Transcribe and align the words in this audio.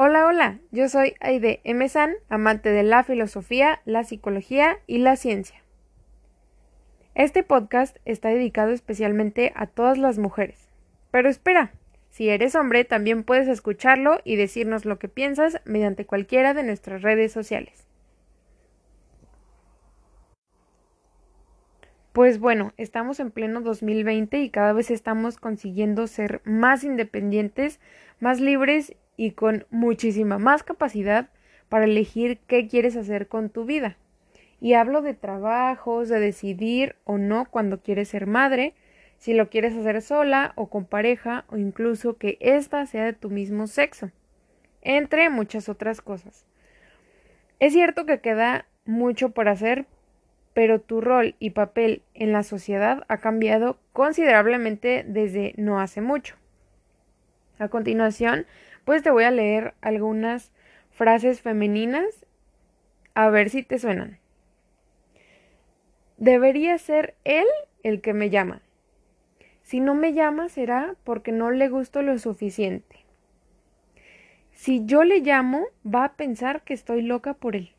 Hola, 0.00 0.26
hola, 0.26 0.60
yo 0.70 0.88
soy 0.88 1.14
Aide 1.18 1.60
M. 1.64 1.88
San, 1.88 2.14
amante 2.28 2.70
de 2.70 2.84
la 2.84 3.02
filosofía, 3.02 3.80
la 3.84 4.04
psicología 4.04 4.78
y 4.86 4.98
la 4.98 5.16
ciencia. 5.16 5.60
Este 7.16 7.42
podcast 7.42 7.96
está 8.04 8.28
dedicado 8.28 8.70
especialmente 8.70 9.52
a 9.56 9.66
todas 9.66 9.98
las 9.98 10.20
mujeres. 10.20 10.68
Pero 11.10 11.28
espera, 11.28 11.72
si 12.10 12.28
eres 12.28 12.54
hombre 12.54 12.84
también 12.84 13.24
puedes 13.24 13.48
escucharlo 13.48 14.20
y 14.22 14.36
decirnos 14.36 14.84
lo 14.84 15.00
que 15.00 15.08
piensas 15.08 15.60
mediante 15.64 16.06
cualquiera 16.06 16.54
de 16.54 16.62
nuestras 16.62 17.02
redes 17.02 17.32
sociales. 17.32 17.84
Pues 22.12 22.38
bueno, 22.38 22.72
estamos 22.76 23.18
en 23.18 23.32
pleno 23.32 23.62
2020 23.62 24.38
y 24.42 24.50
cada 24.50 24.72
vez 24.72 24.92
estamos 24.92 25.38
consiguiendo 25.38 26.06
ser 26.06 26.40
más 26.44 26.84
independientes, 26.84 27.80
más 28.20 28.38
libres 28.38 28.94
y 29.18 29.32
con 29.32 29.66
muchísima 29.68 30.38
más 30.38 30.62
capacidad 30.62 31.28
para 31.68 31.84
elegir 31.84 32.38
qué 32.46 32.68
quieres 32.68 32.96
hacer 32.96 33.26
con 33.28 33.50
tu 33.50 33.66
vida. 33.66 33.98
Y 34.60 34.74
hablo 34.74 35.02
de 35.02 35.12
trabajos, 35.12 36.08
de 36.08 36.20
decidir 36.20 36.96
o 37.04 37.18
no 37.18 37.44
cuando 37.50 37.82
quieres 37.82 38.08
ser 38.08 38.26
madre, 38.26 38.74
si 39.18 39.34
lo 39.34 39.50
quieres 39.50 39.74
hacer 39.74 40.00
sola 40.02 40.52
o 40.54 40.70
con 40.70 40.84
pareja 40.84 41.44
o 41.48 41.56
incluso 41.56 42.16
que 42.16 42.38
ésta 42.40 42.86
sea 42.86 43.04
de 43.04 43.12
tu 43.12 43.28
mismo 43.28 43.66
sexo, 43.66 44.10
entre 44.82 45.28
muchas 45.30 45.68
otras 45.68 46.00
cosas. 46.00 46.46
Es 47.58 47.72
cierto 47.72 48.06
que 48.06 48.20
queda 48.20 48.66
mucho 48.84 49.30
por 49.30 49.48
hacer, 49.48 49.86
pero 50.54 50.80
tu 50.80 51.00
rol 51.00 51.34
y 51.40 51.50
papel 51.50 52.02
en 52.14 52.32
la 52.32 52.44
sociedad 52.44 53.04
ha 53.08 53.18
cambiado 53.18 53.80
considerablemente 53.92 55.04
desde 55.06 55.54
no 55.56 55.80
hace 55.80 56.00
mucho. 56.00 56.36
A 57.58 57.68
continuación, 57.68 58.46
pues 58.88 59.02
te 59.02 59.10
voy 59.10 59.24
a 59.24 59.30
leer 59.30 59.74
algunas 59.82 60.50
frases 60.88 61.42
femeninas 61.42 62.24
a 63.12 63.28
ver 63.28 63.50
si 63.50 63.62
te 63.62 63.78
suenan. 63.78 64.18
Debería 66.16 66.78
ser 66.78 67.14
él 67.24 67.44
el 67.82 68.00
que 68.00 68.14
me 68.14 68.30
llama. 68.30 68.62
Si 69.60 69.80
no 69.80 69.94
me 69.94 70.14
llama 70.14 70.48
será 70.48 70.94
porque 71.04 71.32
no 71.32 71.50
le 71.50 71.68
gusto 71.68 72.00
lo 72.00 72.18
suficiente. 72.18 73.04
Si 74.52 74.86
yo 74.86 75.04
le 75.04 75.20
llamo, 75.20 75.66
va 75.84 76.04
a 76.04 76.14
pensar 76.14 76.62
que 76.62 76.72
estoy 76.72 77.02
loca 77.02 77.34
por 77.34 77.56
él. 77.56 77.72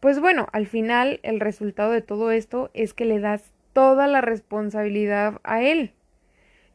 Pues 0.00 0.18
bueno, 0.18 0.48
al 0.50 0.66
final 0.66 1.20
el 1.22 1.38
resultado 1.38 1.92
de 1.92 2.02
todo 2.02 2.32
esto 2.32 2.72
es 2.74 2.94
que 2.94 3.04
le 3.04 3.20
das 3.20 3.52
toda 3.72 4.08
la 4.08 4.22
responsabilidad 4.22 5.40
a 5.44 5.62
él. 5.62 5.92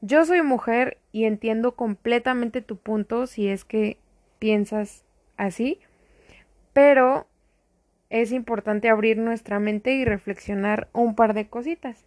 Yo 0.01 0.25
soy 0.25 0.41
mujer 0.41 0.97
y 1.11 1.25
entiendo 1.25 1.75
completamente 1.75 2.63
tu 2.63 2.75
punto 2.77 3.27
si 3.27 3.47
es 3.47 3.63
que 3.63 3.97
piensas 4.39 5.05
así, 5.37 5.79
pero 6.73 7.27
es 8.09 8.31
importante 8.31 8.89
abrir 8.89 9.19
nuestra 9.19 9.59
mente 9.59 9.93
y 9.93 10.03
reflexionar 10.03 10.89
un 10.91 11.13
par 11.13 11.35
de 11.35 11.47
cositas. 11.47 12.03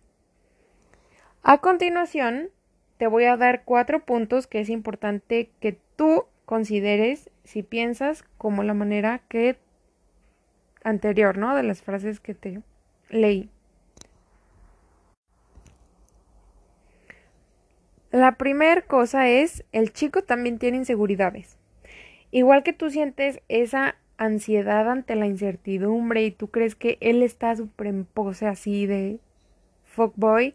A 1.44 1.58
continuación, 1.58 2.50
te 2.98 3.06
voy 3.06 3.24
a 3.24 3.36
dar 3.36 3.62
cuatro 3.64 4.04
puntos 4.04 4.48
que 4.48 4.60
es 4.60 4.70
importante 4.70 5.50
que 5.60 5.78
tú 5.94 6.24
consideres 6.46 7.30
si 7.44 7.62
piensas 7.62 8.24
como 8.38 8.64
la 8.64 8.74
manera 8.74 9.20
que 9.28 9.56
anterior, 10.82 11.38
¿no? 11.38 11.54
De 11.54 11.62
las 11.62 11.82
frases 11.82 12.18
que 12.18 12.34
te 12.34 12.60
leí. 13.08 13.50
La 18.14 18.36
primera 18.36 18.80
cosa 18.82 19.28
es, 19.28 19.64
el 19.72 19.92
chico 19.92 20.22
también 20.22 20.60
tiene 20.60 20.76
inseguridades. 20.76 21.58
Igual 22.30 22.62
que 22.62 22.72
tú 22.72 22.88
sientes 22.88 23.40
esa 23.48 23.96
ansiedad 24.18 24.88
ante 24.88 25.16
la 25.16 25.26
incertidumbre 25.26 26.24
y 26.24 26.30
tú 26.30 26.46
crees 26.46 26.76
que 26.76 26.96
él 27.00 27.24
está 27.24 27.56
súper 27.56 27.88
en 27.88 28.04
pose 28.04 28.46
así 28.46 28.86
de 28.86 29.18
fuckboy 29.82 30.54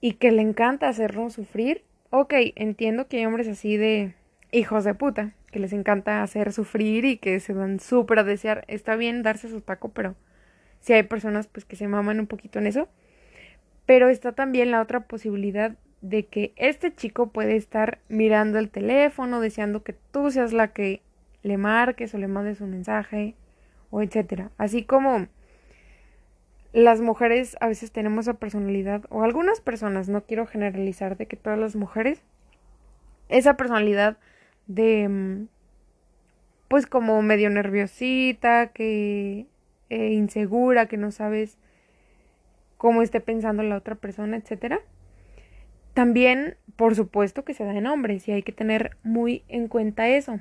y 0.00 0.12
que 0.12 0.32
le 0.32 0.40
encanta 0.40 0.88
hacernos 0.88 1.34
sufrir. 1.34 1.84
Ok, 2.08 2.32
entiendo 2.56 3.06
que 3.06 3.18
hay 3.18 3.26
hombres 3.26 3.46
así 3.46 3.76
de 3.76 4.14
hijos 4.50 4.84
de 4.84 4.94
puta, 4.94 5.34
que 5.52 5.58
les 5.58 5.74
encanta 5.74 6.22
hacer 6.22 6.54
sufrir 6.54 7.04
y 7.04 7.18
que 7.18 7.38
se 7.38 7.52
dan 7.52 7.80
súper 7.80 8.20
a 8.20 8.24
desear. 8.24 8.64
Está 8.66 8.96
bien 8.96 9.22
darse 9.22 9.50
su 9.50 9.60
taco, 9.60 9.90
pero 9.90 10.14
si 10.80 10.94
hay 10.94 11.02
personas 11.02 11.48
pues 11.48 11.66
que 11.66 11.76
se 11.76 11.86
maman 11.86 12.18
un 12.18 12.28
poquito 12.28 12.60
en 12.60 12.66
eso. 12.66 12.88
Pero 13.84 14.08
está 14.08 14.32
también 14.32 14.70
la 14.70 14.80
otra 14.80 15.00
posibilidad 15.00 15.76
de 16.04 16.26
que 16.26 16.52
este 16.56 16.94
chico 16.94 17.28
puede 17.28 17.56
estar 17.56 17.98
mirando 18.10 18.58
el 18.58 18.68
teléfono, 18.68 19.40
deseando 19.40 19.82
que 19.82 19.94
tú 19.94 20.30
seas 20.30 20.52
la 20.52 20.68
que 20.68 21.00
le 21.42 21.56
marques 21.56 22.14
o 22.14 22.18
le 22.18 22.28
mandes 22.28 22.60
un 22.60 22.72
mensaje 22.72 23.34
o 23.88 24.02
etcétera. 24.02 24.50
Así 24.58 24.84
como 24.84 25.28
las 26.74 27.00
mujeres 27.00 27.56
a 27.60 27.68
veces 27.68 27.90
tenemos 27.90 28.26
esa 28.26 28.34
personalidad 28.34 29.06
o 29.08 29.22
algunas 29.22 29.62
personas, 29.62 30.10
no 30.10 30.24
quiero 30.24 30.46
generalizar 30.46 31.16
de 31.16 31.24
que 31.24 31.36
todas 31.36 31.58
las 31.58 31.74
mujeres 31.74 32.22
esa 33.30 33.56
personalidad 33.56 34.18
de 34.66 35.08
mm, 35.08 35.48
pues 36.68 36.86
como 36.86 37.22
medio 37.22 37.48
nerviosita, 37.48 38.66
que 38.74 39.46
eh, 39.88 40.10
insegura, 40.10 40.84
que 40.84 40.98
no 40.98 41.12
sabes 41.12 41.56
cómo 42.76 43.00
esté 43.00 43.22
pensando 43.22 43.62
la 43.62 43.78
otra 43.78 43.94
persona, 43.94 44.36
etcétera. 44.36 44.80
También, 45.94 46.56
por 46.76 46.96
supuesto, 46.96 47.44
que 47.44 47.54
se 47.54 47.64
da 47.64 47.72
en 47.72 47.86
hombres 47.86 48.28
y 48.28 48.32
hay 48.32 48.42
que 48.42 48.52
tener 48.52 48.96
muy 49.04 49.44
en 49.48 49.68
cuenta 49.68 50.08
eso. 50.08 50.40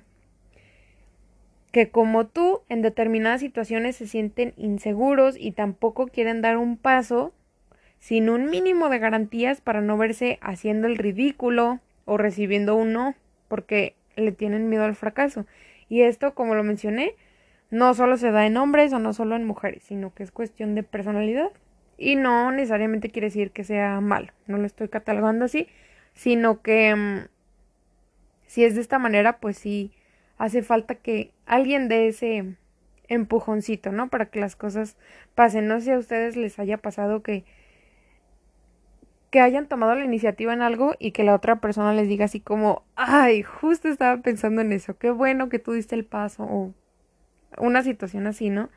Que 1.71 1.89
como 1.89 2.25
tú, 2.25 2.61
en 2.69 2.81
determinadas 2.81 3.41
situaciones 3.41 3.95
se 3.95 4.07
sienten 4.07 4.53
inseguros 4.57 5.35
y 5.39 5.51
tampoco 5.51 6.07
quieren 6.07 6.41
dar 6.41 6.57
un 6.57 6.77
paso 6.77 7.33
sin 7.99 8.29
un 8.29 8.49
mínimo 8.49 8.89
de 8.89 8.99
garantías 8.99 9.61
para 9.61 9.81
no 9.81 9.97
verse 9.97 10.37
haciendo 10.41 10.87
el 10.87 10.97
ridículo 10.97 11.79
o 12.05 12.17
recibiendo 12.17 12.75
un 12.75 12.91
no, 12.91 13.15
porque 13.47 13.95
le 14.15 14.31
tienen 14.31 14.69
miedo 14.69 14.83
al 14.83 14.95
fracaso. 14.95 15.45
Y 15.87 16.01
esto, 16.01 16.33
como 16.33 16.55
lo 16.55 16.63
mencioné, 16.63 17.15
no 17.69 17.93
solo 17.93 18.17
se 18.17 18.31
da 18.31 18.45
en 18.45 18.57
hombres 18.57 18.91
o 18.93 18.99
no 18.99 19.13
solo 19.13 19.35
en 19.35 19.45
mujeres, 19.45 19.83
sino 19.83 20.13
que 20.13 20.23
es 20.23 20.31
cuestión 20.31 20.75
de 20.75 20.83
personalidad. 20.83 21.51
Y 21.97 22.15
no 22.15 22.51
necesariamente 22.51 23.09
quiere 23.09 23.27
decir 23.27 23.51
que 23.51 23.63
sea 23.63 24.01
malo, 24.01 24.31
no 24.47 24.57
lo 24.57 24.65
estoy 24.65 24.89
catalogando 24.89 25.45
así, 25.45 25.67
sino 26.13 26.61
que 26.61 26.95
mm, 26.95 27.27
si 28.47 28.63
es 28.63 28.75
de 28.75 28.81
esta 28.81 28.99
manera, 28.99 29.37
pues 29.37 29.57
sí 29.57 29.91
hace 30.37 30.63
falta 30.63 30.95
que 30.95 31.31
alguien 31.45 31.87
dé 31.87 32.07
ese 32.07 32.55
empujoncito, 33.07 33.91
¿no? 33.91 34.09
Para 34.09 34.25
que 34.27 34.39
las 34.39 34.55
cosas 34.55 34.97
pasen. 35.35 35.67
No 35.67 35.79
sé 35.79 35.85
si 35.85 35.91
a 35.91 35.97
ustedes 35.97 36.35
les 36.35 36.59
haya 36.59 36.77
pasado 36.77 37.21
que 37.21 37.45
que 39.33 39.41
hayan 39.41 39.67
tomado 39.67 39.95
la 39.95 40.05
iniciativa 40.05 40.53
en 40.53 40.61
algo 40.61 40.93
y 40.99 41.09
que 41.11 41.23
la 41.23 41.33
otra 41.33 41.55
persona 41.55 41.91
les 41.95 42.07
diga 42.07 42.25
así 42.25 42.39
como, 42.39 42.83
ay, 42.95 43.41
justo 43.41 43.87
estaba 43.87 44.21
pensando 44.21 44.61
en 44.61 44.71
eso, 44.71 44.99
qué 44.99 45.09
bueno 45.09 45.49
que 45.49 45.57
tú 45.57 45.71
diste 45.71 45.95
el 45.95 46.05
paso 46.05 46.43
o 46.43 46.75
una 47.57 47.81
situación 47.81 48.27
así, 48.27 48.51
¿no? 48.51 48.69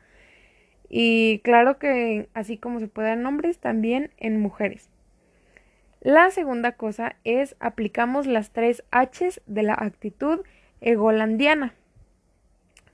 Y 0.89 1.39
claro 1.43 1.77
que 1.77 2.29
así 2.33 2.57
como 2.57 2.79
se 2.79 2.87
puede 2.87 3.11
en 3.11 3.25
hombres, 3.25 3.59
también 3.59 4.11
en 4.17 4.39
mujeres. 4.39 4.89
La 6.01 6.31
segunda 6.31 6.73
cosa 6.73 7.15
es 7.23 7.55
aplicamos 7.59 8.27
las 8.27 8.51
tres 8.51 8.83
H's 8.91 9.41
de 9.47 9.63
la 9.63 9.73
actitud 9.73 10.41
egolandiana. 10.79 11.73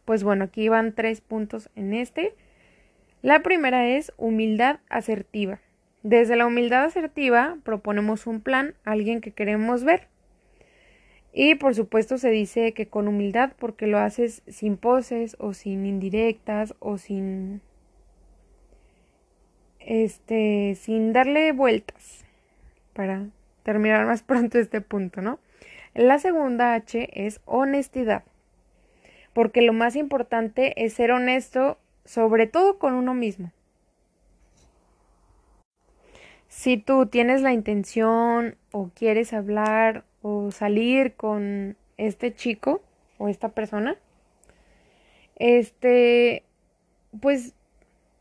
Pues 0.05 0.23
bueno, 0.23 0.45
aquí 0.45 0.69
van 0.69 0.93
tres 0.93 1.21
puntos 1.21 1.69
en 1.75 1.93
este. 1.93 2.33
La 3.21 3.41
primera 3.41 3.87
es 3.87 4.11
humildad 4.17 4.79
asertiva. 4.89 5.59
Desde 6.01 6.35
la 6.35 6.45
humildad 6.45 6.83
asertiva 6.85 7.57
proponemos 7.63 8.27
un 8.27 8.41
plan 8.41 8.75
a 8.83 8.91
alguien 8.91 9.21
que 9.21 9.31
queremos 9.31 9.83
ver. 9.83 10.07
Y 11.31 11.55
por 11.55 11.73
supuesto 11.73 12.17
se 12.17 12.29
dice 12.29 12.73
que 12.73 12.87
con 12.87 13.07
humildad 13.07 13.53
porque 13.57 13.87
lo 13.87 13.97
haces 13.97 14.43
sin 14.47 14.77
poses 14.77 15.35
o 15.39 15.53
sin 15.53 15.85
indirectas 15.85 16.75
o 16.79 16.97
sin 16.97 17.61
este 19.85 20.75
sin 20.75 21.13
darle 21.13 21.51
vueltas 21.51 22.25
para 22.93 23.27
terminar 23.63 24.05
más 24.05 24.23
pronto 24.23 24.57
este 24.59 24.81
punto, 24.81 25.21
¿no? 25.21 25.39
La 25.93 26.19
segunda 26.19 26.73
H 26.73 27.09
es 27.13 27.39
honestidad. 27.45 28.23
Porque 29.33 29.61
lo 29.61 29.73
más 29.73 29.95
importante 29.95 30.83
es 30.83 30.93
ser 30.93 31.11
honesto 31.11 31.77
sobre 32.05 32.47
todo 32.47 32.77
con 32.77 32.93
uno 32.93 33.13
mismo. 33.13 33.51
Si 36.47 36.77
tú 36.77 37.07
tienes 37.07 37.41
la 37.41 37.51
intención 37.51 38.57
o 38.71 38.89
quieres 38.93 39.33
hablar 39.33 40.03
o 40.21 40.51
salir 40.51 41.13
con 41.15 41.75
este 41.97 42.33
chico 42.33 42.81
o 43.17 43.27
esta 43.27 43.49
persona, 43.49 43.97
este, 45.35 46.43
pues 47.19 47.55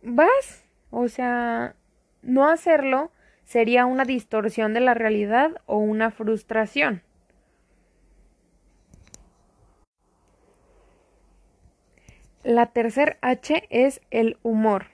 vas, 0.02 0.61
o 0.92 1.08
sea, 1.08 1.74
no 2.20 2.46
hacerlo 2.48 3.10
sería 3.44 3.86
una 3.86 4.04
distorsión 4.04 4.74
de 4.74 4.80
la 4.80 4.92
realidad 4.92 5.60
o 5.64 5.78
una 5.78 6.10
frustración. 6.10 7.02
La 12.44 12.66
tercer 12.66 13.16
H 13.22 13.66
es 13.70 14.02
el 14.10 14.36
humor. 14.42 14.88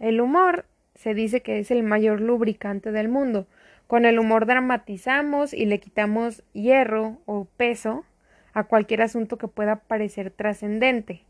El 0.00 0.20
humor 0.20 0.66
se 0.96 1.14
dice 1.14 1.42
que 1.42 1.60
es 1.60 1.70
el 1.70 1.84
mayor 1.84 2.20
lubricante 2.20 2.90
del 2.90 3.08
mundo. 3.08 3.46
Con 3.86 4.04
el 4.04 4.18
humor 4.18 4.46
dramatizamos 4.46 5.54
y 5.54 5.66
le 5.66 5.78
quitamos 5.78 6.42
hierro 6.54 7.18
o 7.24 7.44
peso 7.56 8.04
a 8.52 8.64
cualquier 8.64 9.02
asunto 9.02 9.38
que 9.38 9.46
pueda 9.46 9.76
parecer 9.76 10.32
trascendente. 10.32 11.22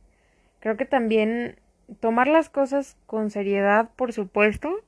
Creo 0.61 0.79
que 0.79 0.87
también 0.87 1.57
tomar 2.01 2.29
las 2.29 2.49
cosas 2.49 2.97
con 3.07 3.31
seriedad, 3.31 3.91
por 3.97 4.13
supuesto, 4.13 4.81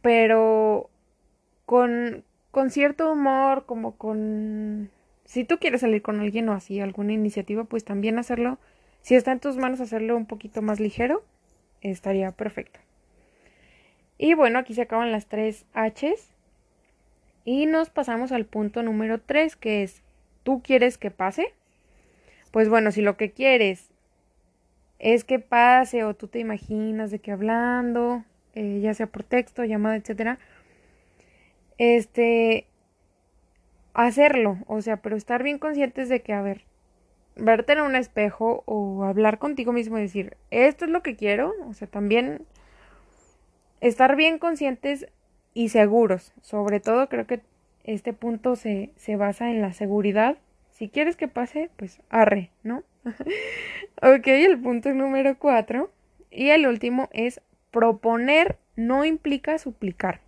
pero 0.00 0.90
con, 1.66 2.24
con 2.50 2.70
cierto 2.70 3.12
humor, 3.12 3.66
como 3.66 3.96
con... 3.96 4.90
Si 5.24 5.44
tú 5.44 5.58
quieres 5.58 5.80
salir 5.80 6.02
con 6.02 6.20
alguien 6.20 6.48
o 6.48 6.52
así, 6.52 6.80
alguna 6.80 7.12
iniciativa, 7.12 7.64
pues 7.64 7.84
también 7.84 8.18
hacerlo. 8.18 8.58
Si 9.00 9.14
está 9.14 9.32
en 9.32 9.40
tus 9.40 9.56
manos 9.56 9.80
hacerlo 9.80 10.16
un 10.16 10.26
poquito 10.26 10.62
más 10.62 10.80
ligero, 10.80 11.24
estaría 11.80 12.30
perfecto. 12.32 12.80
Y 14.18 14.34
bueno, 14.34 14.58
aquí 14.58 14.74
se 14.74 14.82
acaban 14.82 15.12
las 15.12 15.26
tres 15.26 15.64
H's. 15.74 16.28
Y 17.44 17.66
nos 17.66 17.90
pasamos 17.90 18.30
al 18.30 18.44
punto 18.44 18.82
número 18.82 19.20
3, 19.20 19.56
que 19.56 19.82
es, 19.82 20.02
¿tú 20.44 20.62
quieres 20.62 20.96
que 20.96 21.10
pase? 21.10 21.52
Pues 22.52 22.68
bueno, 22.68 22.92
si 22.92 23.02
lo 23.02 23.16
que 23.16 23.32
quieres 23.32 23.91
es 25.02 25.24
que 25.24 25.40
pase 25.40 26.04
o 26.04 26.14
tú 26.14 26.28
te 26.28 26.38
imaginas 26.38 27.10
de 27.10 27.18
que 27.18 27.32
hablando, 27.32 28.24
eh, 28.54 28.80
ya 28.80 28.94
sea 28.94 29.08
por 29.08 29.24
texto, 29.24 29.64
llamada, 29.64 29.96
etcétera, 29.96 30.38
este, 31.76 32.66
hacerlo, 33.94 34.58
o 34.68 34.80
sea, 34.80 34.98
pero 34.98 35.16
estar 35.16 35.42
bien 35.42 35.58
conscientes 35.58 36.08
de 36.08 36.22
que, 36.22 36.32
a 36.32 36.40
ver, 36.40 36.62
verte 37.34 37.72
en 37.72 37.80
un 37.80 37.96
espejo 37.96 38.62
o 38.66 39.02
hablar 39.04 39.38
contigo 39.38 39.72
mismo 39.72 39.98
y 39.98 40.02
decir, 40.02 40.36
esto 40.52 40.84
es 40.84 40.90
lo 40.92 41.02
que 41.02 41.16
quiero, 41.16 41.52
o 41.66 41.74
sea, 41.74 41.88
también 41.88 42.46
estar 43.80 44.14
bien 44.14 44.38
conscientes 44.38 45.08
y 45.52 45.70
seguros. 45.70 46.32
Sobre 46.42 46.78
todo 46.78 47.08
creo 47.08 47.26
que 47.26 47.40
este 47.82 48.12
punto 48.12 48.54
se, 48.54 48.92
se 48.94 49.16
basa 49.16 49.50
en 49.50 49.60
la 49.62 49.72
seguridad. 49.72 50.36
Si 50.70 50.88
quieres 50.88 51.16
que 51.16 51.26
pase, 51.26 51.70
pues 51.76 52.00
arre, 52.08 52.50
¿no? 52.62 52.84
ok, 54.02 54.26
el 54.26 54.60
punto 54.60 54.92
número 54.92 55.38
cuatro. 55.38 55.92
Y 56.30 56.50
el 56.50 56.66
último 56.66 57.08
es 57.12 57.40
proponer 57.70 58.58
no 58.76 59.04
implica 59.04 59.58
suplicar. 59.58 60.20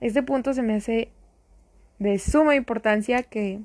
Este 0.00 0.22
punto 0.22 0.54
se 0.54 0.62
me 0.62 0.74
hace 0.74 1.10
de 1.98 2.18
suma 2.18 2.56
importancia 2.56 3.22
que 3.22 3.60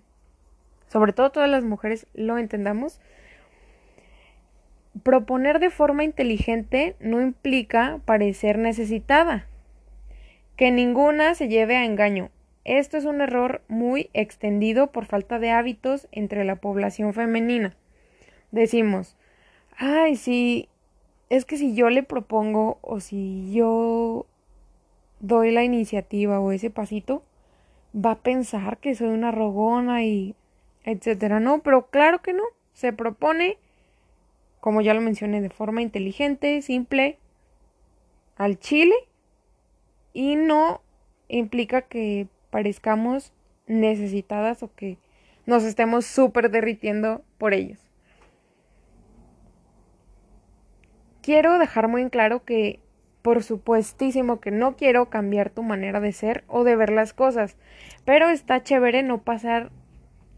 sobre 0.87 1.13
todo 1.13 1.31
todas 1.31 1.49
las 1.49 1.63
mujeres 1.63 2.07
lo 2.13 2.37
entendamos 2.37 2.99
Proponer 5.03 5.59
de 5.59 5.69
forma 5.69 6.03
inteligente 6.03 6.95
no 6.99 7.21
implica 7.21 8.01
parecer 8.05 8.57
necesitada. 8.57 9.45
Que 10.55 10.71
ninguna 10.71 11.35
se 11.35 11.47
lleve 11.47 11.77
a 11.77 11.85
engaño. 11.85 12.31
Esto 12.65 12.97
es 12.97 13.05
un 13.05 13.21
error 13.21 13.61
muy 13.67 14.09
extendido 14.13 14.91
por 14.91 15.05
falta 15.05 15.39
de 15.39 15.51
hábitos 15.51 16.07
entre 16.11 16.43
la 16.43 16.57
población 16.57 17.13
femenina. 17.13 17.75
Decimos, 18.51 19.15
ay, 19.77 20.15
sí, 20.15 20.69
es 21.29 21.45
que 21.45 21.57
si 21.57 21.75
yo 21.75 21.89
le 21.89 22.03
propongo 22.03 22.79
o 22.81 22.99
si 22.99 23.51
yo 23.51 24.25
doy 25.19 25.51
la 25.51 25.63
iniciativa 25.63 26.39
o 26.39 26.51
ese 26.51 26.69
pasito, 26.69 27.23
va 27.93 28.11
a 28.11 28.19
pensar 28.19 28.77
que 28.77 28.95
soy 28.95 29.09
una 29.09 29.31
rogona 29.31 30.03
y 30.03 30.35
etcétera. 30.83 31.39
No, 31.39 31.61
pero 31.61 31.87
claro 31.87 32.21
que 32.21 32.33
no. 32.33 32.43
Se 32.73 32.93
propone 32.93 33.57
como 34.59 34.81
ya 34.81 34.93
lo 34.93 35.01
mencioné, 35.01 35.41
de 35.41 35.49
forma 35.49 35.81
inteligente, 35.81 36.61
simple, 36.61 37.17
al 38.35 38.59
chile 38.59 38.95
y 40.13 40.35
no 40.35 40.81
implica 41.27 41.83
que 41.83 42.27
parezcamos 42.49 43.31
necesitadas 43.67 44.63
o 44.63 44.73
que 44.73 44.97
nos 45.45 45.63
estemos 45.63 46.05
súper 46.05 46.51
derritiendo 46.51 47.23
por 47.37 47.53
ellos. 47.53 47.88
Quiero 51.21 51.59
dejar 51.59 51.87
muy 51.87 52.01
en 52.01 52.09
claro 52.09 52.43
que, 52.43 52.79
por 53.21 53.43
supuestísimo, 53.43 54.39
que 54.39 54.51
no 54.51 54.75
quiero 54.75 55.09
cambiar 55.09 55.49
tu 55.49 55.63
manera 55.63 55.99
de 55.99 56.13
ser 56.13 56.43
o 56.47 56.63
de 56.63 56.75
ver 56.75 56.91
las 56.91 57.13
cosas, 57.13 57.57
pero 58.05 58.29
está 58.29 58.63
chévere 58.63 59.03
no 59.03 59.21
pasar, 59.23 59.71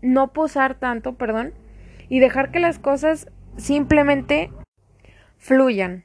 no 0.01 0.33
posar 0.33 0.79
tanto, 0.79 1.15
perdón, 1.15 1.53
y 2.09 2.19
dejar 2.19 2.51
que 2.51 2.59
las 2.59 2.79
cosas 2.79 3.27
simplemente 3.57 4.51
fluyan. 5.37 6.03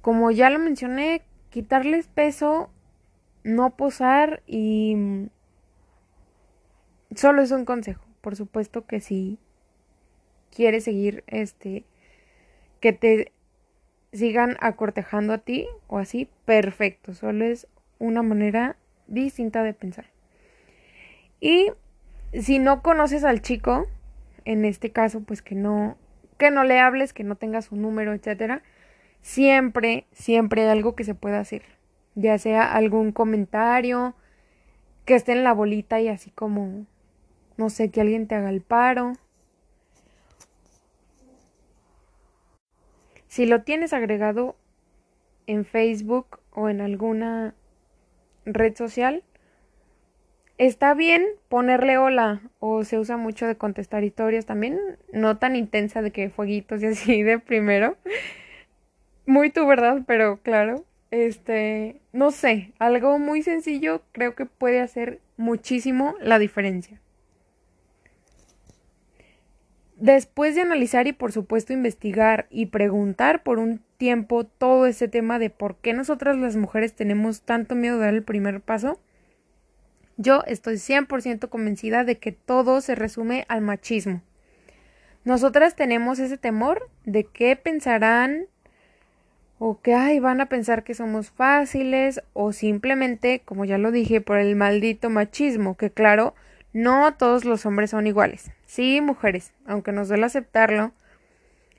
Como 0.00 0.30
ya 0.30 0.48
lo 0.48 0.58
mencioné, 0.58 1.22
quitarles 1.50 2.08
peso, 2.08 2.70
no 3.44 3.76
posar 3.76 4.42
y 4.46 5.28
solo 7.14 7.42
es 7.42 7.50
un 7.50 7.64
consejo. 7.64 8.04
Por 8.20 8.36
supuesto 8.36 8.86
que 8.86 9.00
si 9.00 9.38
quieres 10.50 10.84
seguir 10.84 11.24
este 11.26 11.84
que 12.80 12.92
te 12.92 13.32
sigan 14.12 14.56
acortejando 14.60 15.32
a 15.32 15.38
ti 15.38 15.66
o 15.86 15.98
así, 15.98 16.28
perfecto. 16.44 17.14
Solo 17.14 17.44
es 17.44 17.66
una 17.98 18.22
manera 18.22 18.76
distinta 19.06 19.62
de 19.62 19.74
pensar. 19.74 20.06
Y 21.40 21.72
si 22.32 22.58
no 22.58 22.82
conoces 22.82 23.24
al 23.24 23.42
chico, 23.42 23.86
en 24.44 24.64
este 24.64 24.90
caso, 24.90 25.20
pues 25.22 25.42
que 25.42 25.54
no, 25.54 25.96
que 26.38 26.50
no 26.50 26.64
le 26.64 26.78
hables, 26.80 27.12
que 27.12 27.24
no 27.24 27.36
tengas 27.36 27.66
su 27.66 27.76
número, 27.76 28.12
etcétera. 28.12 28.62
Siempre, 29.20 30.06
siempre 30.12 30.62
hay 30.62 30.68
algo 30.68 30.94
que 30.94 31.04
se 31.04 31.14
pueda 31.14 31.40
hacer. 31.40 31.62
Ya 32.14 32.38
sea 32.38 32.72
algún 32.72 33.12
comentario, 33.12 34.14
que 35.04 35.14
esté 35.14 35.32
en 35.32 35.44
la 35.44 35.54
bolita 35.54 36.00
y 36.00 36.08
así 36.08 36.30
como, 36.30 36.86
no 37.56 37.70
sé, 37.70 37.90
que 37.90 38.00
alguien 38.00 38.26
te 38.26 38.34
haga 38.34 38.50
el 38.50 38.60
paro. 38.60 39.14
Si 43.28 43.46
lo 43.46 43.62
tienes 43.62 43.92
agregado 43.92 44.56
en 45.46 45.64
Facebook 45.64 46.40
o 46.52 46.68
en 46.68 46.80
alguna 46.80 47.54
red 48.44 48.74
social, 48.76 49.22
Está 50.58 50.92
bien 50.94 51.24
ponerle 51.48 51.98
hola 51.98 52.42
o 52.58 52.82
se 52.82 52.98
usa 52.98 53.16
mucho 53.16 53.46
de 53.46 53.54
contestar 53.54 54.02
historias 54.02 54.44
también, 54.44 54.76
no 55.12 55.38
tan 55.38 55.54
intensa 55.54 56.02
de 56.02 56.10
que 56.10 56.30
fueguitos 56.30 56.82
y 56.82 56.86
así 56.86 57.22
de 57.22 57.38
primero. 57.38 57.96
Muy 59.24 59.50
tu 59.50 59.64
verdad, 59.68 60.02
pero 60.04 60.38
claro, 60.42 60.84
este, 61.12 62.00
no 62.12 62.32
sé, 62.32 62.72
algo 62.80 63.20
muy 63.20 63.42
sencillo 63.42 64.02
creo 64.10 64.34
que 64.34 64.46
puede 64.46 64.80
hacer 64.80 65.20
muchísimo 65.36 66.16
la 66.20 66.40
diferencia. 66.40 67.00
Después 70.00 70.54
de 70.54 70.60
analizar 70.60 71.08
y 71.08 71.12
por 71.12 71.32
supuesto 71.32 71.72
investigar 71.72 72.46
y 72.50 72.66
preguntar 72.66 73.42
por 73.42 73.58
un 73.58 73.82
tiempo 73.96 74.44
todo 74.44 74.86
ese 74.86 75.08
tema 75.08 75.40
de 75.40 75.50
por 75.50 75.74
qué 75.76 75.92
nosotras 75.92 76.36
las 76.36 76.54
mujeres 76.54 76.94
tenemos 76.94 77.42
tanto 77.42 77.74
miedo 77.74 77.98
de 77.98 78.04
dar 78.04 78.14
el 78.14 78.22
primer 78.22 78.60
paso, 78.60 79.00
yo 80.16 80.44
estoy 80.46 80.76
100% 80.76 81.48
convencida 81.48 82.04
de 82.04 82.18
que 82.18 82.30
todo 82.30 82.80
se 82.80 82.94
resume 82.94 83.44
al 83.48 83.60
machismo. 83.60 84.22
Nosotras 85.24 85.74
tenemos 85.74 86.20
ese 86.20 86.38
temor 86.38 86.88
de 87.04 87.24
qué 87.24 87.56
pensarán 87.56 88.46
o 89.58 89.80
que 89.80 89.94
ay, 89.94 90.20
van 90.20 90.40
a 90.40 90.48
pensar 90.48 90.84
que 90.84 90.94
somos 90.94 91.30
fáciles 91.30 92.22
o 92.34 92.52
simplemente, 92.52 93.42
como 93.44 93.64
ya 93.64 93.78
lo 93.78 93.90
dije, 93.90 94.20
por 94.20 94.38
el 94.38 94.54
maldito 94.54 95.10
machismo, 95.10 95.76
que 95.76 95.90
claro, 95.90 96.36
no 96.78 97.12
todos 97.14 97.44
los 97.44 97.66
hombres 97.66 97.90
son 97.90 98.06
iguales. 98.06 98.52
Sí, 98.66 99.00
mujeres, 99.00 99.52
aunque 99.66 99.90
nos 99.90 100.06
duele 100.06 100.26
aceptarlo, 100.26 100.92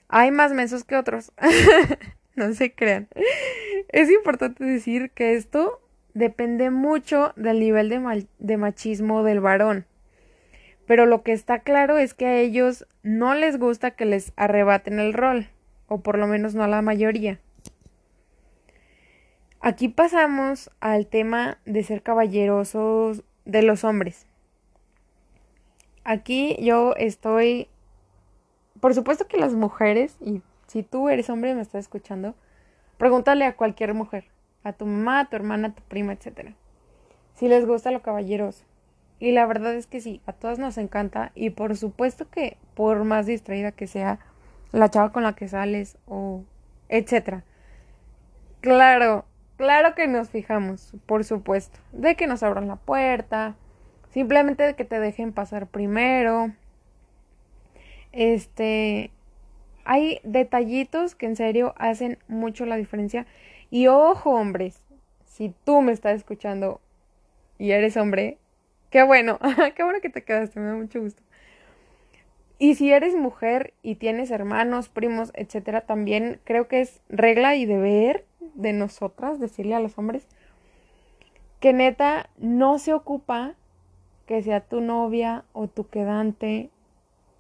hay 0.10 0.30
más 0.30 0.52
mensos 0.52 0.84
que 0.84 0.98
otros. 0.98 1.32
no 2.36 2.54
se 2.54 2.74
crean. 2.74 3.08
Es 3.88 4.12
importante 4.12 4.66
decir 4.66 5.12
que 5.12 5.36
esto 5.36 5.80
depende 6.14 6.70
mucho 6.70 7.32
del 7.38 7.62
nivel 7.62 7.88
de, 7.88 8.28
de 8.40 8.58
machismo 8.58 9.24
del 9.24 9.40
varón. 9.40 9.86
Pero 10.86 11.06
lo 11.06 11.24
que 11.24 11.32
está 11.32 11.60
claro 11.60 11.98
es 11.98 12.14
que 12.14 12.26
a 12.26 12.38
ellos 12.38 12.86
no 13.02 13.36
les 13.36 13.58
gusta 13.58 13.92
que 13.92 14.04
les 14.04 14.34
arrebaten 14.36 15.00
el 15.00 15.14
rol, 15.14 15.48
o 15.88 16.02
por 16.02 16.18
lo 16.18 16.28
menos 16.28 16.56
no 16.56 16.64
a 16.66 16.68
la 16.68 16.82
mayoría. 16.82 17.40
Aquí 19.62 19.88
pasamos 19.88 20.72
al 20.82 21.08
tema 21.08 21.58
de 21.66 21.84
ser 21.84 22.04
caballerosos 22.04 23.24
de 23.46 23.62
los 23.62 23.86
hombres. 23.86 24.26
Aquí 26.10 26.58
yo 26.60 26.96
estoy, 26.96 27.68
por 28.80 28.96
supuesto 28.96 29.28
que 29.28 29.38
las 29.38 29.54
mujeres, 29.54 30.18
y 30.20 30.42
si 30.66 30.82
tú 30.82 31.08
eres 31.08 31.30
hombre 31.30 31.52
y 31.52 31.54
me 31.54 31.62
estás 31.62 31.82
escuchando, 31.82 32.34
pregúntale 32.98 33.46
a 33.46 33.56
cualquier 33.56 33.94
mujer 33.94 34.26
a 34.64 34.74
tu 34.74 34.88
mamá, 34.88 35.20
a 35.20 35.30
tu 35.30 35.36
hermana, 35.36 35.68
a 35.68 35.72
tu 35.76 35.84
prima, 35.84 36.14
etc. 36.14 36.56
Si 37.36 37.48
les 37.48 37.64
gusta 37.68 37.92
lo 37.92 38.02
caballeroso. 38.02 38.66
Y 39.20 39.34
la 39.34 39.46
verdad 39.46 39.76
es 39.76 39.86
que 39.86 40.02
sí, 40.02 40.20
a 40.26 40.34
todas 40.34 40.58
nos 40.58 40.80
encanta 40.80 41.32
y 41.36 41.52
por 41.52 41.78
supuesto 41.78 42.28
que 42.28 42.58
por 42.74 43.04
más 43.04 43.28
distraída 43.28 43.72
que 43.72 43.86
sea, 43.86 44.18
la 44.72 44.90
chava 44.90 45.12
con 45.12 45.22
la 45.22 45.36
que 45.36 45.48
sales 45.48 46.00
o 46.08 46.42
etcétera. 46.88 47.44
Claro, 48.62 49.26
claro 49.58 49.94
que 49.94 50.08
nos 50.08 50.30
fijamos, 50.30 50.92
por 51.06 51.24
supuesto, 51.24 51.78
de 51.92 52.16
que 52.16 52.26
nos 52.26 52.42
abran 52.42 52.68
la 52.68 52.78
puerta, 52.78 53.56
simplemente 54.10 54.76
que 54.76 54.86
te 54.86 55.00
dejen 55.00 55.34
pasar 55.34 55.68
primero. 55.68 56.52
Este, 58.12 59.12
hay 59.86 60.20
detallitos 60.24 61.16
que 61.16 61.26
en 61.26 61.36
serio 61.36 61.74
hacen 61.78 62.18
mucho 62.28 62.66
la 62.66 62.76
diferencia. 62.76 63.26
Y 63.70 63.88
ojo, 63.88 64.32
hombres, 64.32 64.82
si 65.26 65.54
tú 65.64 65.82
me 65.82 65.92
estás 65.92 66.18
escuchando 66.18 66.82
y 67.58 67.72
eres 67.72 67.98
hombre, 67.98 68.38
qué 68.90 69.04
bueno, 69.04 69.40
qué 69.76 69.84
bueno 69.84 70.00
que 70.02 70.10
te 70.10 70.24
quedaste, 70.24 70.60
me 70.60 70.68
da 70.68 70.76
mucho 70.76 71.02
gusto. 71.02 71.22
Y 72.58 72.76
si 72.76 72.92
eres 72.92 73.16
mujer 73.16 73.74
y 73.82 73.96
tienes 73.96 74.32
hermanos, 74.32 74.90
primos, 74.90 75.32
etcétera, 75.34 75.82
también 75.82 76.42
creo 76.44 76.68
que 76.68 76.82
es 76.82 77.02
regla 77.08 77.56
y 77.56 77.66
deber 77.66 78.26
de 78.56 78.74
nosotras 78.74 79.40
decirle 79.40 79.76
a 79.76 79.80
los 79.80 79.98
hombres 79.98 80.28
que 81.62 81.74
neta 81.74 82.30
no 82.38 82.80
se 82.80 82.94
ocupa 82.94 83.56
que 84.30 84.44
sea 84.44 84.60
tu 84.60 84.80
novia 84.80 85.44
o 85.54 85.68
tu 85.68 85.90
quedante 85.90 86.70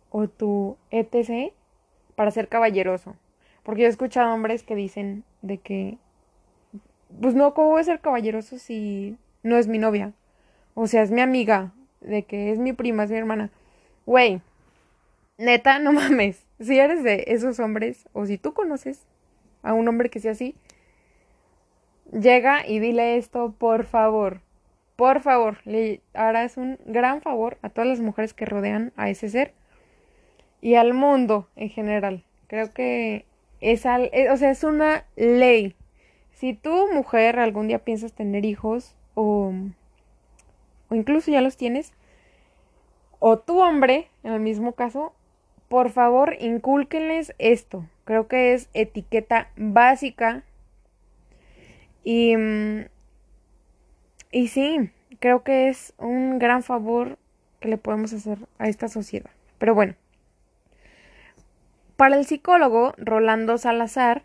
o 0.10 0.27
tu 0.27 0.75
etc 0.89 1.53
para 2.15 2.31
ser 2.31 2.48
caballeroso. 2.48 3.15
Porque 3.62 3.81
yo 3.81 3.88
he 3.88 3.91
escuchado 3.91 4.34
hombres 4.34 4.63
que 4.63 4.74
dicen 4.74 5.24
de 5.43 5.60
que, 5.60 6.00
pues 7.22 7.36
no, 7.36 7.53
¿cómo 7.53 7.69
voy 7.69 7.81
a 7.81 7.84
ser 7.84 8.00
caballeroso 8.00 8.58
si 8.58 9.17
no 9.43 9.58
es 9.58 9.67
mi 9.67 9.77
novia? 9.77 10.13
O 10.74 10.88
sea, 10.88 11.03
es 11.03 11.12
mi 11.12 11.22
amiga, 11.22 11.74
de 12.01 12.24
que 12.24 12.51
es 12.51 12.58
mi 12.58 12.74
prima, 12.74 13.03
es 13.03 13.12
mi 13.12 13.17
hermana. 13.17 13.51
Güey, 14.08 14.41
neta, 15.38 15.77
no 15.77 15.93
mames. 15.93 16.43
Si 16.60 16.79
eres 16.79 17.03
de 17.03 17.25
esos 17.27 17.60
hombres, 17.60 18.10
o 18.13 18.25
si 18.25 18.39
tú 18.39 18.55
conoces 18.55 19.05
a 19.62 19.74
un 19.74 19.88
hombre 19.88 20.10
que 20.10 20.19
sea 20.19 20.31
así, 20.31 20.55
llega 22.12 22.65
y 22.65 22.79
dile 22.79 23.17
esto, 23.17 23.53
por 23.60 23.84
favor. 23.84 24.41
Por 25.00 25.22
favor, 25.22 25.60
le 25.63 26.01
harás 26.13 26.58
un 26.58 26.77
gran 26.84 27.22
favor 27.22 27.58
a 27.62 27.70
todas 27.70 27.88
las 27.88 28.01
mujeres 28.01 28.34
que 28.34 28.44
rodean 28.44 28.91
a 28.98 29.10
ese 29.10 29.29
ser 29.29 29.53
y 30.60 30.75
al 30.75 30.94
mundo 30.94 31.48
en 31.56 31.70
general. 31.70 32.25
Creo 32.48 32.74
que 32.74 33.24
es, 33.62 33.86
al, 33.86 34.10
eh, 34.12 34.29
o 34.29 34.36
sea, 34.36 34.51
es 34.51 34.65
una 34.65 35.06
ley. 35.15 35.74
Si 36.34 36.53
tú, 36.53 36.89
mujer, 36.94 37.39
algún 37.39 37.70
día 37.70 37.79
piensas 37.79 38.12
tener 38.12 38.44
hijos 38.44 38.98
o, 39.13 39.53
o 40.89 40.96
incluso 40.96 41.32
ya 41.32 41.39
los 41.39 41.56
tienes, 41.56 41.94
o 43.20 43.39
tu 43.39 43.62
hombre, 43.62 44.10
en 44.24 44.34
el 44.34 44.41
mismo 44.41 44.74
caso, 44.74 45.13
por 45.70 45.91
favor, 45.91 46.36
incúlquenles 46.41 47.34
esto. 47.39 47.86
Creo 48.03 48.27
que 48.27 48.53
es 48.53 48.70
etiqueta 48.74 49.48
básica. 49.56 50.44
Y, 52.03 52.36
mm, 52.36 52.82
y 54.31 54.48
sí, 54.50 54.91
creo 55.19 55.43
que 55.43 55.69
es 55.69 55.93
un 55.98 56.39
gran 56.39 56.63
favor 56.63 57.17
que 57.59 57.69
le 57.69 57.77
podemos 57.77 58.13
hacer 58.13 58.38
a 58.57 58.67
esta 58.67 58.88
sociedad. 58.88 59.29
Pero 59.57 59.75
bueno. 59.75 59.95
Para 61.98 62.17
el 62.17 62.25
psicólogo 62.25 62.93
Rolando 62.98 63.57
Salazar, 63.57 64.24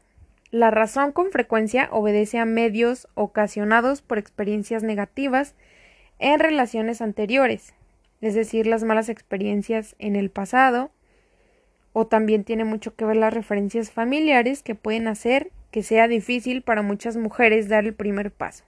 la 0.50 0.70
razón 0.70 1.10
con 1.10 1.32
frecuencia 1.32 1.88
obedece 1.90 2.38
a 2.38 2.44
medios 2.44 3.08
ocasionados 3.14 4.02
por 4.02 4.18
experiencias 4.18 4.84
negativas 4.84 5.54
en 6.20 6.38
relaciones 6.38 7.00
anteriores, 7.00 7.74
es 8.20 8.34
decir, 8.34 8.68
las 8.68 8.84
malas 8.84 9.08
experiencias 9.08 9.96
en 9.98 10.14
el 10.14 10.30
pasado, 10.30 10.92
o 11.92 12.06
también 12.06 12.44
tiene 12.44 12.64
mucho 12.64 12.94
que 12.94 13.04
ver 13.04 13.16
las 13.16 13.34
referencias 13.34 13.90
familiares 13.90 14.62
que 14.62 14.76
pueden 14.76 15.08
hacer 15.08 15.50
que 15.72 15.82
sea 15.82 16.06
difícil 16.06 16.62
para 16.62 16.82
muchas 16.82 17.16
mujeres 17.16 17.68
dar 17.68 17.84
el 17.84 17.94
primer 17.94 18.30
paso. 18.30 18.64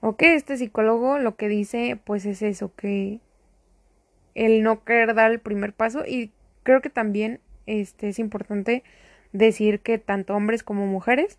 Ok, 0.00 0.22
este 0.22 0.56
psicólogo 0.56 1.18
lo 1.18 1.36
que 1.36 1.48
dice 1.48 1.98
pues 2.04 2.24
es 2.24 2.42
eso, 2.42 2.72
que 2.74 3.20
el 4.34 4.62
no 4.62 4.84
querer 4.84 5.14
dar 5.14 5.32
el 5.32 5.40
primer 5.40 5.72
paso 5.72 6.04
y 6.06 6.30
creo 6.62 6.80
que 6.80 6.90
también 6.90 7.40
este, 7.66 8.08
es 8.08 8.18
importante 8.20 8.84
decir 9.32 9.80
que 9.80 9.98
tanto 9.98 10.34
hombres 10.36 10.62
como 10.62 10.86
mujeres, 10.86 11.38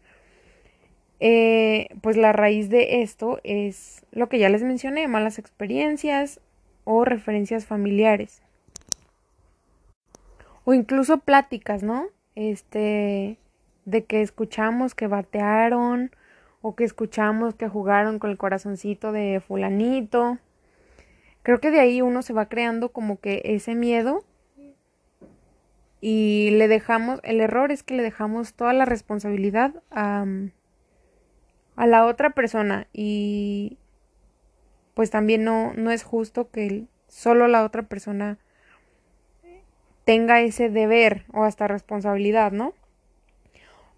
eh, 1.21 1.87
pues 2.01 2.17
la 2.17 2.33
raíz 2.33 2.69
de 2.69 3.01
esto 3.01 3.39
es 3.43 4.05
lo 4.11 4.27
que 4.27 4.39
ya 4.39 4.49
les 4.49 4.63
mencioné, 4.63 5.07
malas 5.07 5.39
experiencias 5.39 6.41
o 6.83 7.05
referencias 7.05 7.65
familiares. 7.65 8.41
O 10.65 10.73
incluso 10.73 11.19
pláticas, 11.19 11.83
¿no? 11.83 12.07
Este, 12.35 13.37
de 13.85 14.05
que 14.05 14.21
escuchamos 14.21 14.95
que 14.95 15.07
batearon 15.07 16.11
o 16.61 16.75
que 16.75 16.83
escuchamos 16.83 17.55
que 17.55 17.69
jugaron 17.69 18.19
con 18.19 18.31
el 18.31 18.37
corazoncito 18.37 19.11
de 19.11 19.41
fulanito. 19.45 20.37
Creo 21.43 21.59
que 21.59 21.71
de 21.71 21.79
ahí 21.79 22.01
uno 22.01 22.21
se 22.21 22.33
va 22.33 22.47
creando 22.47 22.89
como 22.89 23.19
que 23.19 23.41
ese 23.45 23.75
miedo 23.75 24.23
y 26.01 26.51
le 26.51 26.67
dejamos, 26.67 27.19
el 27.23 27.41
error 27.41 27.71
es 27.71 27.83
que 27.83 27.95
le 27.95 28.03
dejamos 28.03 28.53
toda 28.53 28.73
la 28.73 28.85
responsabilidad 28.85 29.73
a, 29.91 30.25
a 31.75 31.87
la 31.87 32.05
otra 32.05 32.31
persona 32.31 32.87
y 32.93 33.77
pues 34.93 35.11
también 35.11 35.43
no, 35.43 35.73
no 35.75 35.91
es 35.91 36.03
justo 36.03 36.49
que 36.51 36.85
solo 37.07 37.47
la 37.47 37.63
otra 37.63 37.83
persona 37.83 38.37
tenga 40.05 40.41
ese 40.41 40.69
deber 40.69 41.23
o 41.33 41.43
hasta 41.43 41.67
responsabilidad, 41.67 42.51
¿no? 42.51 42.73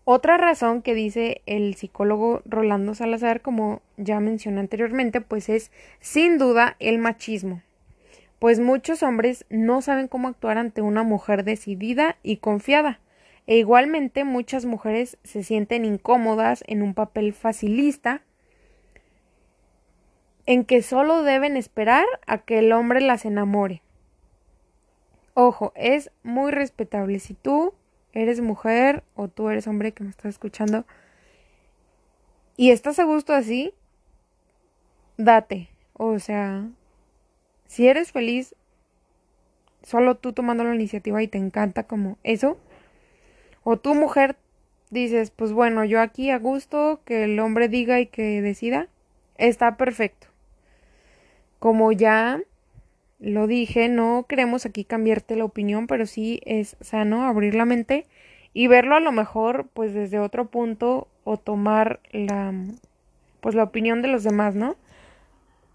Otra 0.03 0.37
razón 0.37 0.81
que 0.81 0.95
dice 0.95 1.41
el 1.45 1.75
psicólogo 1.75 2.41
Rolando 2.45 2.95
Salazar, 2.95 3.41
como 3.41 3.81
ya 3.97 4.19
mencioné 4.19 4.59
anteriormente, 4.59 5.21
pues 5.21 5.49
es 5.49 5.71
sin 5.99 6.37
duda 6.37 6.75
el 6.79 6.97
machismo 6.97 7.61
pues 8.41 8.59
muchos 8.59 9.03
hombres 9.03 9.45
no 9.51 9.83
saben 9.83 10.07
cómo 10.07 10.27
actuar 10.27 10.57
ante 10.57 10.81
una 10.81 11.03
mujer 11.03 11.43
decidida 11.43 12.17
y 12.23 12.37
confiada, 12.37 12.99
e 13.45 13.57
igualmente 13.57 14.23
muchas 14.23 14.65
mujeres 14.65 15.19
se 15.23 15.43
sienten 15.43 15.85
incómodas 15.85 16.63
en 16.65 16.81
un 16.81 16.95
papel 16.95 17.33
facilista 17.33 18.23
en 20.47 20.65
que 20.65 20.81
solo 20.81 21.21
deben 21.21 21.55
esperar 21.55 22.07
a 22.25 22.39
que 22.39 22.57
el 22.57 22.71
hombre 22.71 22.99
las 22.99 23.25
enamore. 23.25 23.83
Ojo, 25.35 25.71
es 25.75 26.09
muy 26.23 26.49
respetable. 26.49 27.19
Si 27.19 27.35
tú 27.35 27.75
eres 28.13 28.41
mujer 28.41 29.03
o 29.15 29.27
tú 29.27 29.49
eres 29.49 29.67
hombre 29.67 29.91
que 29.91 30.03
me 30.03 30.09
estás 30.09 30.31
escuchando 30.31 30.85
y 32.57 32.71
estás 32.71 32.99
a 32.99 33.05
gusto 33.05 33.33
así, 33.33 33.73
date. 35.17 35.69
O 35.93 36.19
sea, 36.19 36.69
si 37.65 37.87
eres 37.87 38.11
feliz 38.11 38.55
solo 39.83 40.15
tú 40.15 40.33
tomando 40.33 40.63
la 40.63 40.75
iniciativa 40.75 41.23
y 41.23 41.27
te 41.27 41.37
encanta 41.37 41.83
como 41.83 42.17
eso, 42.23 42.57
o 43.63 43.77
tu 43.77 43.95
mujer 43.95 44.35
dices, 44.89 45.31
pues 45.31 45.53
bueno, 45.53 45.85
yo 45.85 46.01
aquí 46.01 46.29
a 46.29 46.37
gusto, 46.37 47.01
que 47.05 47.23
el 47.23 47.39
hombre 47.39 47.67
diga 47.67 47.99
y 47.99 48.07
que 48.07 48.41
decida, 48.41 48.89
está 49.37 49.77
perfecto. 49.77 50.27
Como 51.59 51.91
ya 51.91 52.41
lo 53.21 53.47
dije, 53.47 53.87
no 53.87 54.25
queremos 54.27 54.65
aquí 54.65 54.83
cambiarte 54.83 55.37
la 55.37 55.45
opinión, 55.45 55.87
pero 55.87 56.05
sí 56.05 56.41
es 56.45 56.75
sano 56.81 57.23
abrir 57.23 57.55
la 57.55 57.65
mente 57.65 58.05
y 58.53 58.67
verlo 58.67 58.95
a 58.95 58.99
lo 58.99 59.13
mejor 59.13 59.69
pues 59.73 59.93
desde 59.93 60.19
otro 60.19 60.47
punto 60.47 61.07
o 61.23 61.37
tomar 61.37 62.01
la 62.11 62.53
pues 63.39 63.55
la 63.55 63.63
opinión 63.63 64.01
de 64.01 64.09
los 64.09 64.23
demás, 64.23 64.55
¿no? 64.55 64.75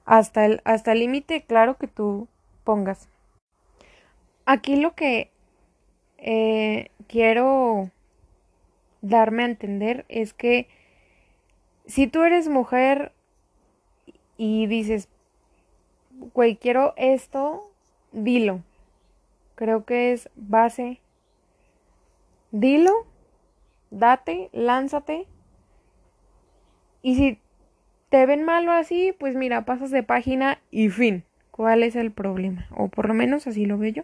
hasta 0.07 0.47
el 0.47 0.63
hasta 0.65 0.95
límite 0.95 1.43
claro 1.43 1.77
que 1.77 1.89
tú 1.89 2.29
pongas. 2.65 3.09
Aquí 4.47 4.77
lo 4.77 4.95
que 4.95 5.31
eh, 6.19 6.91
quiero 7.09 7.91
darme 9.03 9.43
a 9.43 9.47
entender 9.47 10.07
es 10.09 10.33
que 10.33 10.69
si 11.87 12.07
tú 12.07 12.23
eres 12.23 12.49
mujer 12.49 13.13
y 14.37 14.67
dices, 14.67 15.09
güey, 16.35 16.57
quiero 16.57 16.95
esto, 16.97 17.71
dilo. 18.13 18.63
Creo 19.55 19.85
que 19.85 20.13
es 20.13 20.29
base. 20.37 21.01
Dilo, 22.51 23.07
date, 23.91 24.51
lánzate. 24.53 25.27
Y 27.03 27.17
si 27.17 27.39
te 28.09 28.27
ven 28.27 28.45
malo 28.45 28.73
así, 28.73 29.15
pues 29.19 29.35
mira, 29.35 29.65
pasas 29.65 29.91
de 29.91 30.03
página 30.03 30.61
y 30.71 30.89
fin. 30.89 31.25
¿Cuál 31.51 31.83
es 31.83 31.97
el 31.97 32.13
problema? 32.13 32.67
O 32.77 32.89
por 32.89 33.09
lo 33.09 33.15
menos 33.15 33.47
así 33.47 33.65
lo 33.65 33.79
veo 33.79 33.91
yo. 33.91 34.03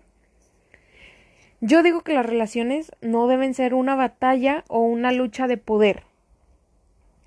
Yo 1.61 1.83
digo 1.83 2.00
que 2.00 2.14
las 2.14 2.26
relaciones 2.26 2.90
no 3.00 3.28
deben 3.28 3.54
ser 3.54 3.75
una 3.75 3.95
batalla 3.95 4.64
o 4.69 4.81
una 4.81 5.12
lucha 5.12 5.47
de 5.47 5.59
poder. 5.59 6.02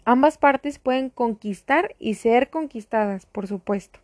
Ambas 0.04 0.38
partes 0.38 0.78
pueden 0.78 1.10
conquistar 1.10 1.96
y 2.00 2.16
ser 2.16 2.50
conquistadas, 2.50 3.26
por 3.26 3.48
supuesto. 3.48 4.00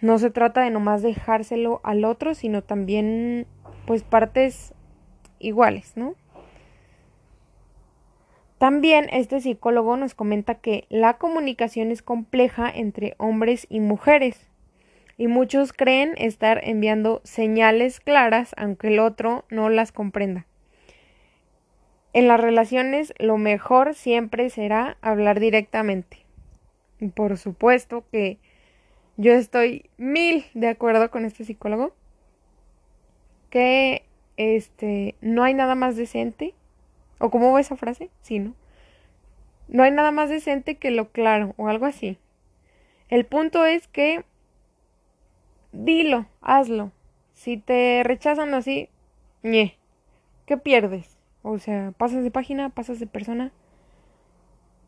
No 0.00 0.18
se 0.18 0.30
trata 0.30 0.62
de 0.62 0.70
nomás 0.70 1.02
dejárselo 1.02 1.80
al 1.82 2.04
otro, 2.04 2.34
sino 2.34 2.62
también, 2.62 3.46
pues, 3.86 4.02
partes 4.02 4.74
iguales, 5.38 5.96
¿no? 5.96 6.14
También 8.58 9.08
este 9.12 9.40
psicólogo 9.40 9.96
nos 9.96 10.14
comenta 10.14 10.56
que 10.56 10.84
la 10.88 11.14
comunicación 11.14 11.92
es 11.92 12.02
compleja 12.02 12.68
entre 12.68 13.14
hombres 13.16 13.66
y 13.70 13.78
mujeres 13.78 14.48
y 15.16 15.28
muchos 15.28 15.72
creen 15.72 16.14
estar 16.16 16.60
enviando 16.64 17.20
señales 17.22 18.00
claras 18.00 18.54
aunque 18.56 18.88
el 18.88 18.98
otro 18.98 19.44
no 19.48 19.70
las 19.70 19.92
comprenda. 19.92 20.46
En 22.12 22.26
las 22.26 22.40
relaciones 22.40 23.14
lo 23.18 23.38
mejor 23.38 23.94
siempre 23.94 24.50
será 24.50 24.96
hablar 25.02 25.38
directamente. 25.38 26.18
Por 27.14 27.38
supuesto 27.38 28.04
que 28.10 28.38
yo 29.18 29.32
estoy 29.34 29.90
mil 29.98 30.46
de 30.54 30.68
acuerdo 30.68 31.10
con 31.10 31.26
este 31.26 31.44
psicólogo 31.44 31.92
que 33.50 34.04
este 34.38 35.14
no 35.20 35.42
hay 35.42 35.52
nada 35.52 35.74
más 35.74 35.96
decente 35.96 36.54
o 37.18 37.30
cómo 37.30 37.52
va 37.52 37.60
esa 37.60 37.76
frase 37.76 38.08
sí 38.22 38.38
no 38.38 38.54
no 39.68 39.82
hay 39.82 39.90
nada 39.90 40.10
más 40.10 40.30
decente 40.30 40.76
que 40.76 40.90
lo 40.90 41.10
claro 41.10 41.54
o 41.56 41.68
algo 41.68 41.84
así. 41.86 42.18
El 43.10 43.26
punto 43.26 43.66
es 43.66 43.86
que 43.86 44.24
dilo 45.72 46.26
hazlo. 46.40 46.90
Si 47.34 47.58
te 47.58 48.02
rechazan 48.02 48.54
así 48.54 48.88
ñe 49.42 49.76
qué 50.46 50.56
pierdes 50.56 51.18
o 51.42 51.58
sea 51.58 51.92
pasas 51.96 52.24
de 52.24 52.30
página 52.32 52.70
pasas 52.70 52.98
de 52.98 53.06
persona 53.06 53.52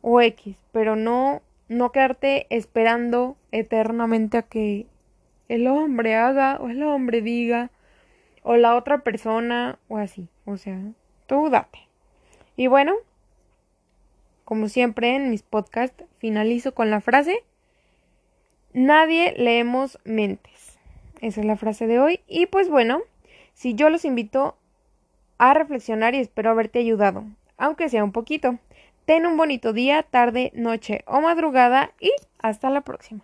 o 0.00 0.20
x 0.20 0.56
pero 0.72 0.96
no 0.96 1.42
no 1.70 1.92
quedarte 1.92 2.48
esperando 2.50 3.36
eternamente 3.52 4.38
a 4.38 4.42
que 4.42 4.86
el 5.48 5.68
hombre 5.68 6.16
haga 6.16 6.58
o 6.60 6.68
el 6.68 6.82
hombre 6.82 7.22
diga 7.22 7.70
o 8.42 8.56
la 8.56 8.74
otra 8.74 9.04
persona 9.04 9.78
o 9.86 9.96
así. 9.96 10.28
O 10.46 10.56
sea, 10.56 10.80
tú 11.28 11.48
date. 11.48 11.78
Y 12.56 12.66
bueno, 12.66 12.94
como 14.44 14.68
siempre 14.68 15.14
en 15.14 15.30
mis 15.30 15.44
podcasts, 15.44 16.04
finalizo 16.18 16.74
con 16.74 16.90
la 16.90 17.00
frase, 17.00 17.44
nadie 18.72 19.32
leemos 19.36 20.00
mentes. 20.02 20.76
Esa 21.20 21.40
es 21.40 21.46
la 21.46 21.56
frase 21.56 21.86
de 21.86 22.00
hoy. 22.00 22.20
Y 22.26 22.46
pues 22.46 22.68
bueno, 22.68 23.00
si 23.54 23.76
yo 23.76 23.90
los 23.90 24.04
invito 24.04 24.56
a 25.38 25.54
reflexionar 25.54 26.16
y 26.16 26.18
espero 26.18 26.50
haberte 26.50 26.80
ayudado, 26.80 27.26
aunque 27.56 27.88
sea 27.88 28.02
un 28.02 28.10
poquito. 28.10 28.58
Ten 29.04 29.26
un 29.26 29.36
bonito 29.36 29.72
día, 29.72 30.02
tarde, 30.02 30.52
noche 30.54 31.02
o 31.06 31.20
madrugada 31.20 31.92
y 32.00 32.12
hasta 32.38 32.70
la 32.70 32.82
próxima. 32.82 33.22